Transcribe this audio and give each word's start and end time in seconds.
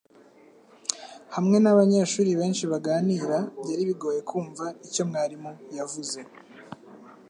Hamwe 1.35 1.57
nabanyeshuri 1.63 2.31
benshi 2.39 2.63
baganira, 2.71 3.37
byari 3.61 3.83
bigoye 3.89 4.19
kumva 4.29 4.65
icyo 4.87 5.03
mwarimu 5.09 5.51
yavuze 5.77 6.19